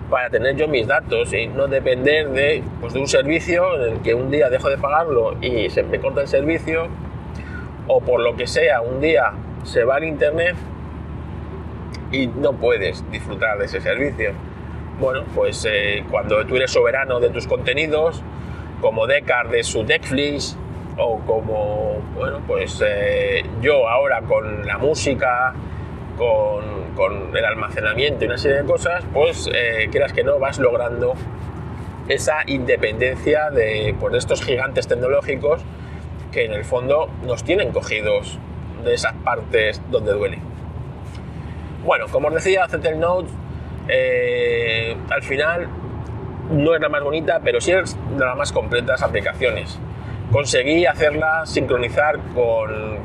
[0.08, 4.02] para tener yo mis datos y no depender de, pues, de un servicio en el
[4.02, 6.86] que un día dejo de pagarlo y se me corta el servicio
[7.88, 9.32] o por lo que sea un día
[9.64, 10.54] se va el internet
[12.12, 14.32] y no puedes disfrutar de ese servicio.
[15.00, 18.22] Bueno, pues eh, cuando tú eres soberano de tus contenidos,
[18.80, 20.56] como Decar de su Netflix,
[20.98, 25.54] o como, bueno, pues eh, yo ahora con la música,
[26.16, 30.58] con, con, el almacenamiento y una serie de cosas, pues eh, quieras que no, vas
[30.58, 31.14] logrando
[32.08, 35.60] esa independencia de, pues, estos gigantes tecnológicos
[36.32, 38.38] que en el fondo nos tienen cogidos
[38.84, 40.38] de esas partes donde duele.
[41.84, 43.30] Bueno, como os decía, Zettel Notes
[43.88, 45.68] eh, al final
[46.50, 49.78] no es la más bonita, pero sí es de las más completas aplicaciones.
[50.30, 53.04] Conseguí hacerla sincronizar con,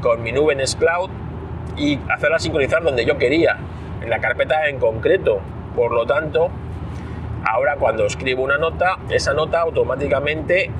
[0.00, 1.10] con, mi nube en Cloud
[1.76, 3.56] y hacerla sincronizar donde yo quería,
[4.02, 5.40] en la carpeta en concreto.
[5.74, 6.50] Por lo tanto,
[7.44, 10.70] ahora cuando escribo una nota, esa nota automáticamente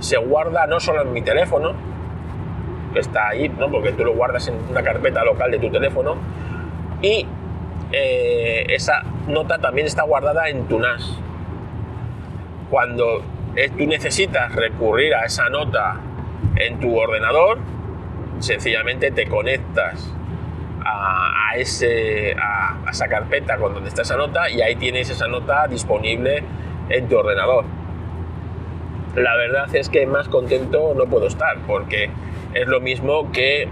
[0.00, 1.74] se guarda no solo en mi teléfono,
[2.92, 3.70] que está ahí, ¿no?
[3.70, 6.16] porque tú lo guardas en una carpeta local de tu teléfono,
[7.02, 7.26] y
[7.92, 11.18] eh, esa nota también está guardada en tu NAS.
[12.70, 13.22] Cuando
[13.76, 16.00] tú necesitas recurrir a esa nota
[16.56, 17.58] en tu ordenador,
[18.40, 20.12] sencillamente te conectas
[20.84, 26.42] a, esa carpeta con donde está esa nota y ahí tienes esa nota disponible
[26.88, 27.64] en tu ordenador.
[29.14, 32.10] La verdad es que más contento no puedo estar porque
[32.52, 33.68] es lo mismo que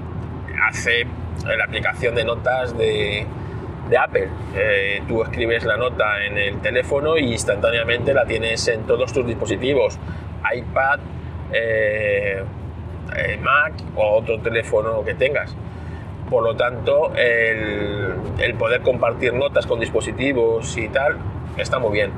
[0.66, 1.06] hace
[1.44, 3.26] la aplicación de notas de,
[3.88, 4.28] de Apple.
[4.54, 9.26] Eh, tú escribes la nota en el teléfono y instantáneamente la tienes en todos tus
[9.26, 9.98] dispositivos,
[10.54, 11.00] iPad,
[11.52, 12.42] eh,
[13.16, 15.54] eh, Mac o otro teléfono que tengas.
[16.28, 21.18] Por lo tanto, el, poder compartir notas con dispositivos y tal
[21.58, 22.10] está muy bien.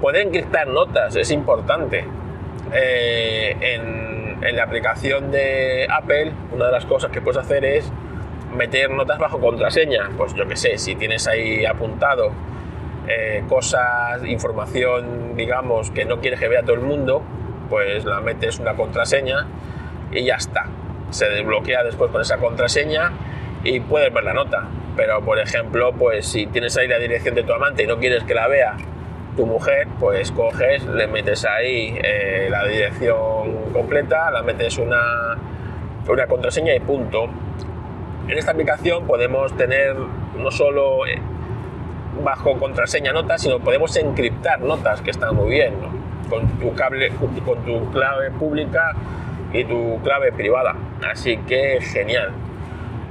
[0.00, 2.04] Poder encriptar notas es importante.
[2.72, 7.90] en la aplicación de Apple, una de las cosas que puedes hacer es
[8.52, 12.32] meter notas bajo contraseña, pues yo que sé, si tienes ahí apuntado
[13.08, 17.22] eh, cosas, información, digamos, que no quieres que vea todo el mundo,
[17.68, 19.46] pues la metes una contraseña
[20.12, 20.66] y ya está.
[21.10, 23.12] Se desbloquea después con esa contraseña
[23.64, 24.68] y puedes ver la nota.
[24.96, 28.24] Pero, por ejemplo, pues si tienes ahí la dirección de tu amante y no quieres
[28.24, 28.76] que la vea
[29.36, 35.36] tu mujer, pues coges, le metes ahí eh, la dirección completa, la metes una,
[36.06, 37.30] una contraseña y punto
[38.28, 39.96] en esta aplicación podemos tener
[40.36, 41.20] no solo eh,
[42.22, 45.74] bajo contraseña notas, sino podemos encriptar notas, que está muy bien,
[46.28, 48.94] con, tu cable, con tu clave pública
[49.52, 50.76] y tu clave privada.
[51.10, 52.32] Así que genial.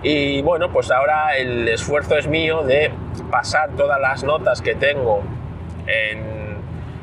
[0.01, 2.91] Y bueno, pues ahora el esfuerzo es mío de
[3.29, 5.21] pasar todas las notas que tengo
[5.87, 6.57] en,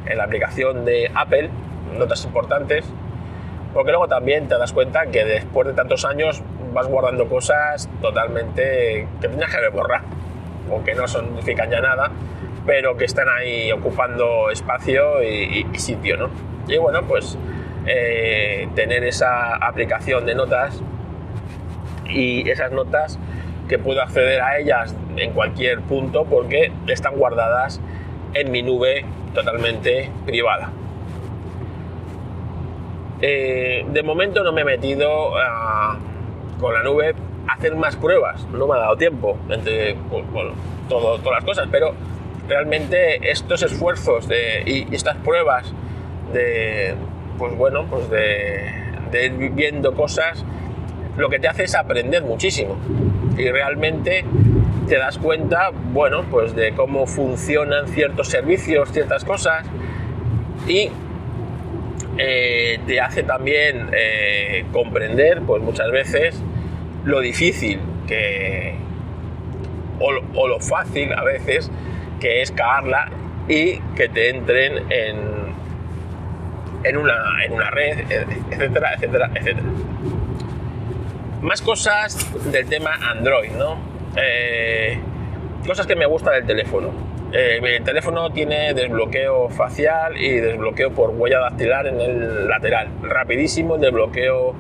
[0.07, 1.51] en la aplicación de Apple,
[1.99, 2.87] notas importantes,
[3.75, 6.42] porque luego también te das cuenta que después de tantos años
[6.77, 10.05] vas guardando cosas totalmente que tenías que borrado,
[10.71, 12.11] o que no significan ya nada,
[12.67, 16.31] pero que están ahí ocupando espacio y, sitio, ¿no?
[16.69, 17.39] Y bueno, pues
[17.87, 20.83] eh, tener esa aplicación de notas
[22.11, 23.19] y esas notas
[23.69, 27.81] que puedo acceder a ellas en cualquier punto porque están guardadas
[28.35, 30.71] en mi nube totalmente privada.
[33.23, 35.99] Eh, de momento no me he metido a
[36.61, 37.14] con la nube
[37.49, 38.47] hacer más pruebas.
[38.53, 40.25] No me ha dado tiempo entre pues,
[40.88, 41.95] todas las cosas, pero
[42.49, 45.73] realmente estos esfuerzos de, y, estas pruebas
[46.33, 46.95] de,
[47.38, 48.73] pues bueno, pues de,
[49.12, 50.45] ir viendo cosas,
[51.16, 52.77] lo que te hace es aprender muchísimo.
[53.38, 54.25] Y realmente
[54.88, 59.66] te das cuenta, bueno, pues de cómo funcionan ciertos servicios, ciertas cosas,
[60.69, 60.90] y
[62.18, 66.42] eh, te hace también eh, comprender, pues muchas veces,
[67.05, 68.74] lo difícil que,
[70.00, 71.70] o, lo fácil a veces
[72.20, 73.11] que es cagarla
[73.48, 75.16] y que te entren en,
[76.85, 77.98] en, una, en una red,
[78.50, 79.68] etcétera, etcétera, etcétera.
[81.42, 83.79] Más cosas del tema Android, ¿no?
[84.16, 84.98] Eh,
[85.66, 87.06] cosas que me gustan del teléfono
[87.38, 92.88] eh, el teléfono tiene desbloqueo facial y desbloqueo por huella dactilar en el lateral.
[93.03, 94.55] Rapidísimo el desbloqueo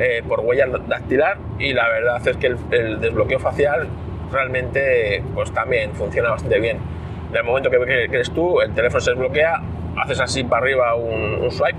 [0.00, 3.86] eh, por huella dactilar y la verdad es que el, desbloqueo facial
[4.32, 6.78] realmente pues también funciona bastante bien.
[7.30, 7.78] En el momento que
[8.08, 9.62] crees tú, el teléfono se desbloquea,
[9.96, 11.78] haces así para arriba un, swipe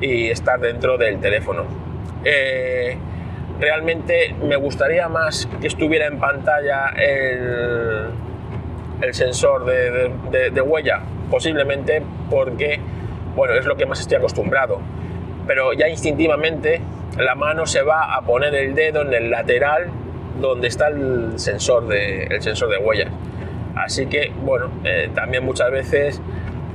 [0.00, 1.66] y estás dentro del teléfono.
[2.24, 2.96] Eh,
[3.60, 8.10] realmente me gustaría más que estuviera en pantalla el
[9.00, 11.00] el sensor de, huella?
[11.30, 12.80] Posiblemente porque,
[13.34, 14.80] bueno, es lo que más estoy acostumbrado.
[15.46, 16.80] Pero ya instintivamente
[17.18, 19.88] la mano se va a poner el dedo en el lateral
[20.40, 23.10] donde está el sensor de, el sensor de huellas.
[23.74, 26.20] Así que, bueno, eh, también muchas veces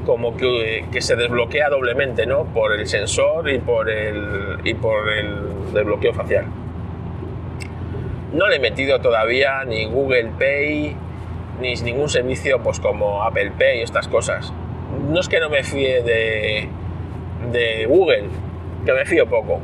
[0.06, 2.46] como que, se desbloquea doblemente, ¿no?
[2.46, 6.46] Por el sensor y por el, y por el desbloqueo facial.
[8.34, 10.96] No le he metido todavía ni Google Pay,
[11.62, 14.52] ni ningún servicio pues como Apple Pay y estas cosas.
[15.10, 16.68] No es que no me fíe de,
[17.52, 18.26] de Google,
[18.86, 19.62] que me fío poco.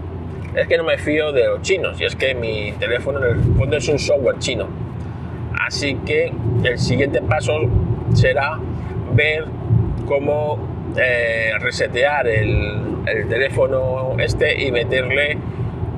[0.55, 3.55] Es que no me fío de los chinos y es que mi teléfono en el
[3.55, 4.67] fondo es un software chino.
[5.59, 6.31] Así que
[6.63, 7.53] el siguiente paso
[8.13, 8.59] será
[9.13, 9.45] ver
[10.05, 10.57] cómo
[10.95, 12.85] eh, resetear el,
[13.29, 15.37] teléfono este y meterle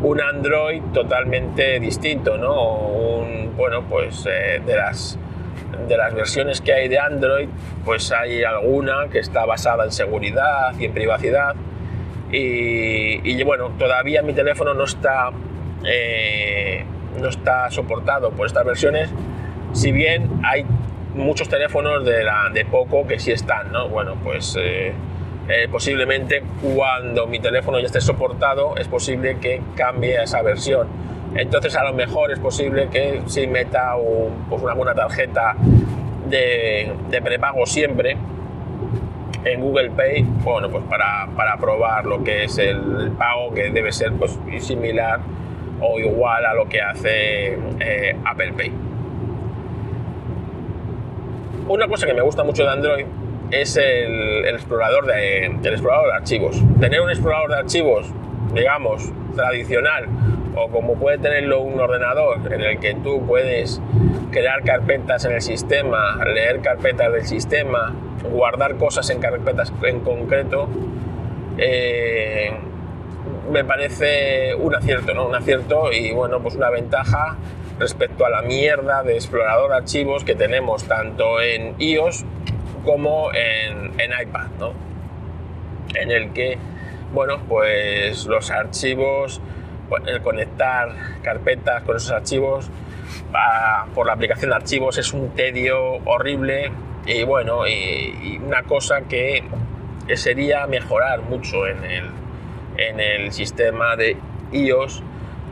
[0.04, 2.78] un Android totalmente distinto, ¿no?
[2.78, 5.19] Un, bueno, pues eh, de las
[5.88, 7.50] de las versiones que hay de Android,
[7.86, 11.56] pues hay alguna que está basada en seguridad y en privacidad.
[12.32, 15.32] Y, bueno, todavía mi teléfono no está,
[15.84, 16.86] eh,
[17.20, 19.10] no está soportado por estas versiones,
[19.74, 20.66] si bien hay
[21.16, 23.90] muchos teléfonos de, poco que sí están, ¿no?
[23.90, 24.94] Bueno, pues eh,
[25.48, 26.44] eh, posiblemente
[26.76, 30.88] cuando mi teléfono ya esté soportado es posible que cambie esa versión.
[31.36, 33.94] Entonces a lo mejor es posible que si meta
[34.50, 35.56] pues una buena tarjeta
[36.28, 36.92] de,
[37.24, 38.18] prepago siempre
[39.46, 43.92] en Google Pay, bueno, pues para, para probar lo que es el, pago que debe
[43.92, 45.20] ser pues similar
[45.82, 48.72] o igual a lo que hace eh, Apple Pay.
[51.70, 53.06] Una cosa que me gusta mucho de Android
[53.52, 56.62] es el, explorador de, el explorador de archivos.
[56.80, 58.12] Tener un explorador de archivos,
[58.54, 60.06] digamos, tradicional,
[60.56, 63.82] o como puede tenerlo un ordenador en el que tú puedes
[64.32, 67.94] crear carpetas en el sistema, leer carpetas del sistema,
[68.32, 70.68] guardar cosas en carpetas en concreto,
[71.58, 72.52] eh,
[73.52, 75.28] me parece un acierto, ¿no?
[75.28, 77.38] Un acierto y bueno, pues una ventaja
[77.80, 82.26] respecto a la mierda de explorador archivos que tenemos tanto en iOS
[82.86, 84.74] como en, iPad, ¿no?
[85.96, 86.58] En el que,
[87.14, 89.42] bueno, pues los archivos,
[90.06, 90.90] el conectar
[91.24, 92.70] carpetas con esos archivos
[93.94, 96.72] por la aplicación de archivos es un tedio horrible
[97.06, 99.44] y bueno, y, una cosa que
[100.16, 102.06] sería mejorar mucho en el,
[102.78, 104.18] en el sistema de
[104.52, 105.04] iOS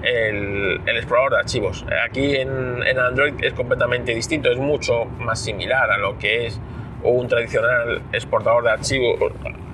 [0.04, 1.86] el, explorador de archivos.
[2.06, 6.60] Aquí en, Android es completamente distinto, es mucho más similar a lo que es
[7.04, 9.32] un tradicional exportador de archivos,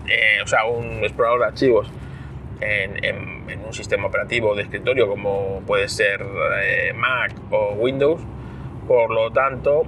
[0.08, 1.92] eh, o sea, un explorador de archivos
[2.62, 6.26] en, un sistema operativo de escritorio como puede ser
[6.63, 8.22] eh, Mac o Windows.
[8.88, 9.84] Por lo tanto,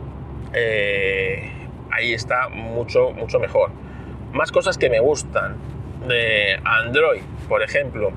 [0.54, 1.52] eh,
[1.92, 3.72] ahí está mucho, mucho mejor.
[4.32, 5.56] Más cosas que me gustan
[6.08, 8.12] de Android, por ejemplo,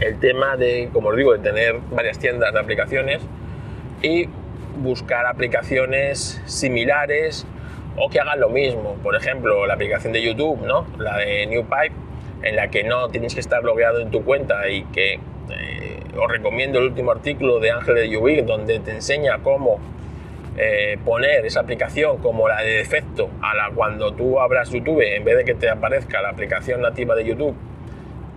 [0.00, 3.22] el tema de, como os digo, de tener varias tiendas de aplicaciones
[4.02, 4.28] y
[4.76, 7.46] buscar aplicaciones similares
[7.96, 8.96] o que hagan lo mismo.
[9.02, 10.86] Por ejemplo, la aplicación de YouTube, ¿no?
[10.98, 11.94] La de NewPipe,
[12.42, 16.30] en la que no tienes que estar logueado en tu cuenta y que eh, os
[16.30, 19.80] recomiendo el último artículo de Ángel de Ubik donde te enseña cómo
[20.56, 25.24] eh, poner esa aplicación como la de defecto a la cuando tú abras YouTube, en
[25.24, 27.56] vez de que te aparezca la aplicación nativa de YouTube,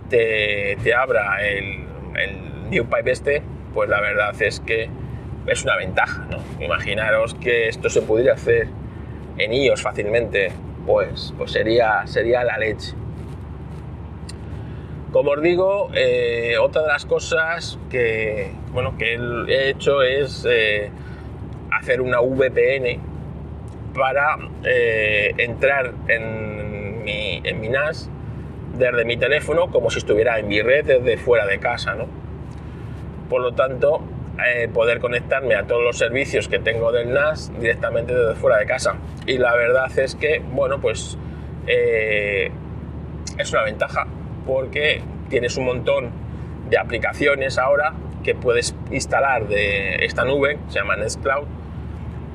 [0.08, 1.84] te, abra el,
[2.16, 3.42] el New Pipe este,
[3.74, 4.88] pues la verdad es que
[5.46, 6.38] es una ventaja, ¿no?
[6.64, 8.68] Imaginaros que esto se pudiera hacer
[9.38, 10.50] en iOS fácilmente,
[10.86, 12.94] pues, pues sería, sería la leche.
[15.12, 19.14] Como os digo, eh, otra de las cosas que, bueno, que
[19.48, 20.90] he hecho es eh,
[21.70, 23.00] hacer una VPN
[23.94, 28.10] para eh, entrar en mi, en mi NAS
[28.76, 32.06] desde mi teléfono como si estuviera en mi red desde fuera de casa, ¿no?
[33.28, 34.02] Por lo tanto,
[34.46, 38.66] eh, poder conectarme a todos los servicios que tengo del NAS directamente desde fuera de
[38.66, 38.96] casa.
[39.26, 41.18] Y la verdad es que, bueno, pues
[41.66, 42.50] eh,
[43.38, 44.06] es una ventaja
[44.46, 46.10] porque tienes un montón
[46.70, 51.46] de aplicaciones ahora que puedes instalar de esta nube, se llama Nextcloud,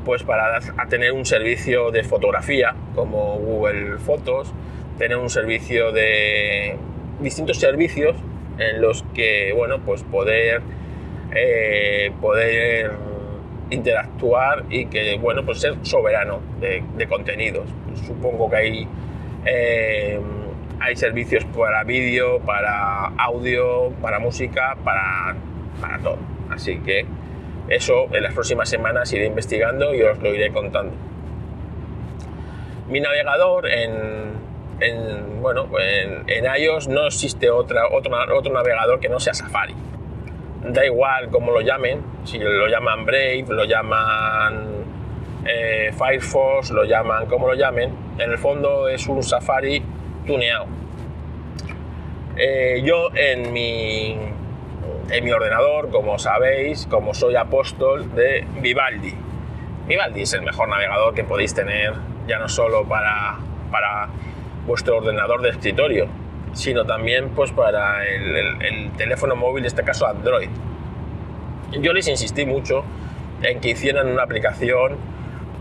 [0.06, 4.54] pues para tener un servicio de fotografía como Google Fotos,
[4.98, 6.78] tener un servicio de
[7.22, 8.16] distintos servicios
[8.58, 10.62] en los que, bueno, pues poder,
[11.36, 12.92] eh, poder
[13.70, 17.68] interactuar y que, bueno, pues ser soberano de, contenidos.
[18.06, 18.88] Supongo que hay,
[19.46, 20.20] eh,
[20.80, 25.36] hay servicios para vídeo, para audio, para música, para,
[25.82, 26.18] para todo.
[26.50, 27.06] Así que
[27.70, 30.94] eso en las próximas semanas iré investigando y os lo iré contando.
[32.90, 39.34] Mi navegador en, bueno, en, iOS no existe otra, otro, otro navegador que no sea
[39.34, 39.74] Safari.
[40.64, 44.68] Da igual cómo lo llamen, si lo llaman Brave, lo llaman
[45.46, 49.84] eh, Firefox, lo llaman como lo llamen, en el fondo es un Safari
[50.26, 50.68] tuneado.
[52.38, 54.18] Eh, yo en mi,
[55.10, 59.14] en mi ordenador, como sabéis, como soy apóstol de Vivaldi.
[59.86, 61.94] Vivaldi es el mejor navegador que podéis tener,
[62.26, 63.38] ya no solo para,
[63.70, 64.08] para
[64.66, 66.08] vuestro ordenador de escritorio,
[66.54, 70.50] sino también pues para el, teléfono móvil, en este caso Android.
[71.82, 72.84] Yo les insistí mucho
[73.42, 74.98] en que hicieran una aplicación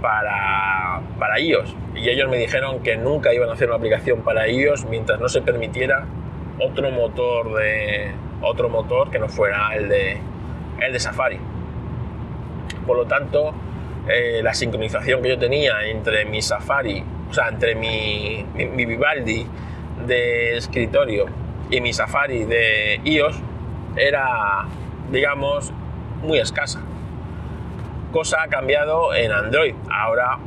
[0.01, 4.49] para, para iOS y ellos me dijeron que nunca iban a hacer una aplicación para
[4.49, 6.05] iOS mientras no se permitiera
[6.59, 8.11] otro motor de
[8.43, 10.18] otro motor que no fuera el de
[10.80, 11.38] el de Safari.
[12.86, 13.55] Por lo tanto,
[14.09, 19.47] eh, la sincronización que yo tenía entre mi Safari, o sea, entre mi, mi, Vivaldi
[20.07, 21.26] de escritorio
[21.70, 23.40] y mi Safari de iOS
[23.96, 24.66] era,
[25.11, 25.72] digamos,
[26.22, 26.80] muy escasa.
[28.12, 29.74] Cosa ha cambiado en Android.
[29.90, 30.38] Ahora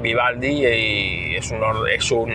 [0.00, 2.32] Vivaldi es un, es un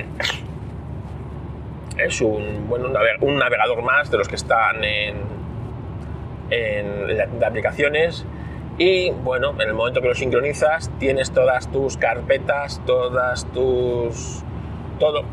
[1.98, 2.90] es un, bueno,
[3.22, 5.16] un navegador más de los que están en,
[6.50, 8.26] en, aplicaciones
[8.78, 14.44] y bueno, en el momento que lo sincronizas tienes todas tus carpetas, todas tus...
[15.00, 15.24] todo,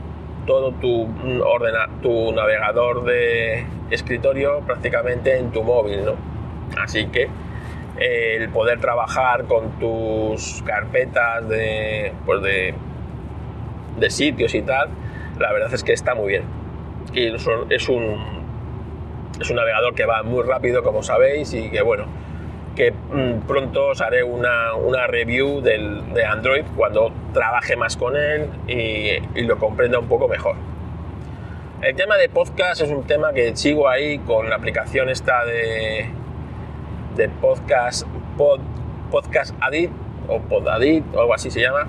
[0.48, 1.06] todo tu,
[1.44, 6.14] ordena, tu navegador de escritorio prácticamente en tu móvil, ¿no?
[6.82, 7.28] Así que
[7.98, 12.74] el poder trabajar con tus carpetas de, pues de,
[13.98, 14.88] de sitios y tal,
[15.38, 16.44] la verdad es que está muy bien.
[17.12, 22.06] Y es un, es un navegador que va muy rápido, como sabéis, y que bueno,
[22.78, 24.70] que mm, pronto os haré una,
[25.08, 30.54] review de Android cuando trabaje más con él y, lo comprenda un poco mejor.
[31.82, 36.06] El tema de podcast es un tema que sigo ahí con la aplicación esta de,
[37.16, 38.06] de podcast,
[38.36, 38.60] pod,
[39.10, 39.90] podcast Adit
[40.28, 41.84] o Podadit o algo así se llama.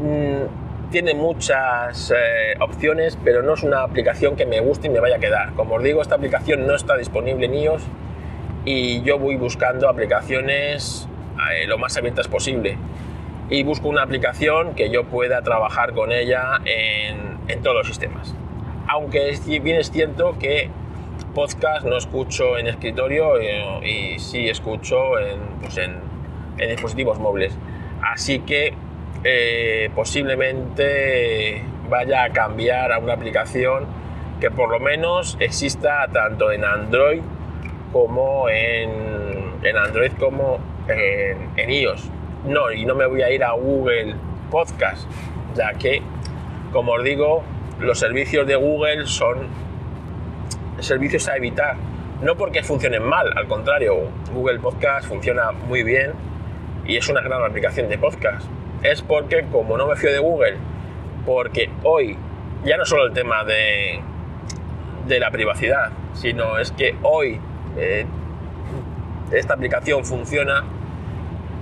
[0.00, 4.98] Mm, tiene muchas eh, opciones, pero no es una aplicación que me guste y me
[4.98, 5.52] vaya a quedar.
[5.52, 7.82] Como os digo, esta aplicación no está disponible en iOS
[8.64, 11.08] y yo voy buscando aplicaciones
[11.52, 12.76] eh, lo más abiertas posible.
[13.48, 18.34] Y busco una aplicación que yo pueda trabajar con ella en, en todos los sistemas.
[18.86, 20.70] Aunque bien es cierto que
[21.34, 25.96] podcast no escucho en escritorio eh, y, sí escucho en, pues en,
[26.58, 27.56] en dispositivos móviles.
[28.02, 28.72] Así que
[29.24, 33.86] eh, posiblemente vaya a cambiar a una aplicación
[34.40, 37.20] que por lo menos exista tanto en Android
[37.92, 38.90] como en,
[39.62, 42.08] en Android como en, iOS.
[42.46, 44.14] No, y no me voy a ir a Google
[44.50, 45.08] Podcast,
[45.54, 46.02] ya que,
[46.72, 47.42] como os digo,
[47.78, 49.48] los servicios de Google son
[50.80, 51.76] servicios a evitar.
[52.22, 56.12] No porque funcionen mal, al contrario, Google Podcast funciona muy bien
[56.86, 58.46] y es una gran aplicación de podcast
[58.82, 60.56] es porque como no me fío de Google,
[61.26, 62.16] porque hoy
[62.64, 64.00] ya no solo el tema de,
[65.06, 67.40] de la privacidad, sino es que hoy
[67.76, 68.06] eh,
[69.32, 70.64] esta aplicación funciona,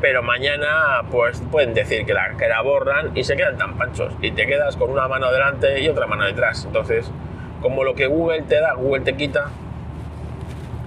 [0.00, 4.14] pero mañana pues pueden decir que la, que la borran y se quedan tan panchos
[4.22, 6.64] y te quedas con una mano delante y otra mano detrás.
[6.64, 7.10] Entonces,
[7.60, 9.50] como lo que Google te da, Google te quita,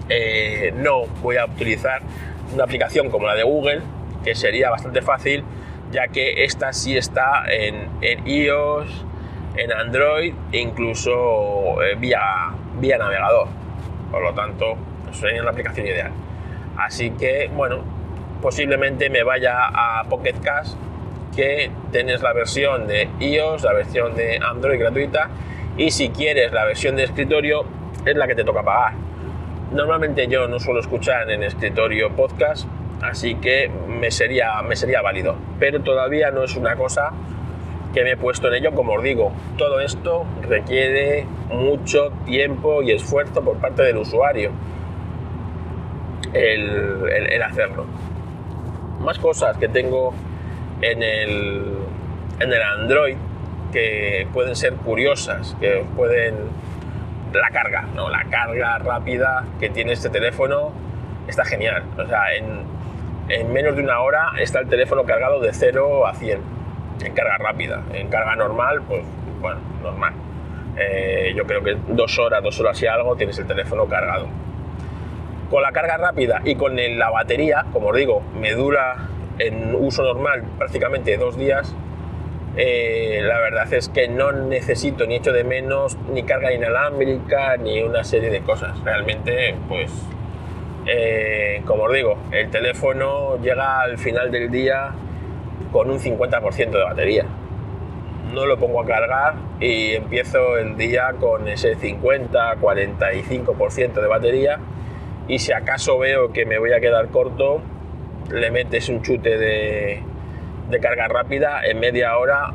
[0.10, 2.02] eh, no voy a utilizar
[2.54, 3.82] una aplicación como la de Google,
[4.24, 5.44] que sería bastante fácil
[5.92, 7.90] ya que esta sí está en,
[8.26, 9.06] iOS,
[9.56, 12.22] en Android e incluso eh, vía,
[12.80, 13.48] vía navegador.
[14.10, 14.78] Por lo tanto,
[15.14, 16.12] sería una aplicación ideal.
[16.78, 17.84] Así que, bueno,
[18.42, 20.74] posiblemente me vaya a Pocket Cash,
[21.36, 25.30] que tienes la versión de iOS, la versión de Android gratuita,
[25.78, 27.66] y si quieres la versión de escritorio,
[28.06, 28.94] es la que te toca pagar.
[29.72, 32.68] Normalmente yo no suelo escuchar en escritorio podcast,
[33.02, 35.36] así que me sería, me sería válido.
[35.60, 37.12] Pero todavía no es una cosa
[37.94, 42.92] que me he puesto en ello, como os digo, todo esto requiere mucho tiempo y
[42.92, 44.52] esfuerzo por parte del usuario
[46.34, 47.86] el, hacerlo.
[49.00, 50.14] Más cosas que tengo
[50.82, 51.78] en el,
[52.40, 53.16] en el Android
[53.72, 56.36] que pueden ser curiosas, que pueden...
[57.34, 58.10] La carga, ¿no?
[58.10, 60.74] La carga rápida que tiene este teléfono
[61.28, 61.84] está genial.
[61.98, 62.66] O sea, en,
[63.30, 66.42] en menos de una hora está el teléfono cargado de 0 a 100
[67.06, 67.84] en carga rápida.
[67.94, 69.04] En carga normal, pues
[69.40, 70.14] bueno, normal.
[70.78, 74.28] Eh, yo creo que dos horas, dos horas y algo tienes el teléfono cargado.
[75.52, 80.02] Con la carga rápida y con la batería, como os digo, me dura en uso
[80.02, 81.76] normal prácticamente dos días.
[82.56, 87.82] eh, la verdad es que no necesito ni echo de menos ni carga inalámbrica ni
[87.82, 88.82] una serie de cosas.
[88.86, 89.92] Realmente, pues,
[90.86, 94.92] eh, como os digo, el teléfono llega al final del día
[95.74, 97.26] con un 50% de batería.
[98.34, 104.60] No lo pongo a cargar y empiezo el día con ese 50-45% de batería
[105.28, 107.62] y si acaso veo que me voy a quedar corto,
[108.32, 110.02] le metes un chute de,
[110.70, 112.54] de carga rápida, en media hora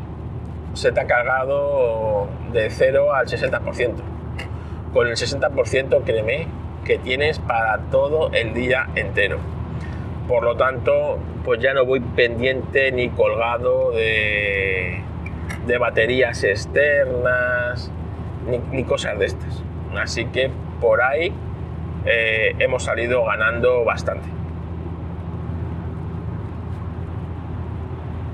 [0.74, 3.94] se te ha cargado de 0 al 60%.
[4.92, 6.46] Con el 60% créeme
[6.84, 9.38] que tienes para todo el día entero.
[10.28, 15.00] Por lo tanto, pues ya no voy pendiente ni colgado de,
[15.66, 17.90] de baterías externas
[18.48, 19.62] ni, ni, cosas de estas.
[19.96, 20.50] Así que
[20.80, 21.32] por ahí
[22.06, 24.28] eh, hemos salido ganando bastante.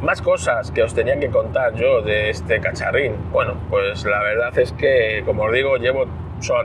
[0.02, 3.14] Más cosas que os tenía que contar yo de este cacharrín.
[3.30, 6.06] Bueno, pues la verdad es que, como os digo, llevo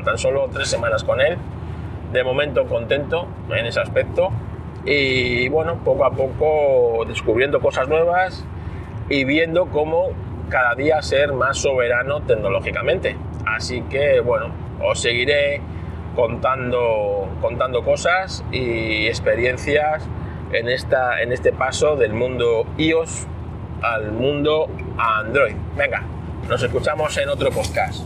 [0.04, 1.38] tan solo tres semanas con él.
[2.12, 4.32] De momento contento en ese aspecto.
[4.86, 8.44] Y bueno, poco a poco descubriendo cosas nuevas
[9.10, 10.10] y viendo cómo
[10.50, 13.16] cada día ser más soberano tecnológicamente.
[13.46, 14.48] Así que bueno,
[14.82, 15.62] os seguiré
[16.18, 20.04] contando, contando cosas y experiencias
[20.52, 23.28] en, esta, en este paso del mundo iOS
[23.84, 25.56] al mundo Android.
[25.78, 26.02] Venga,
[26.50, 28.04] nos escuchamos en otro podcast.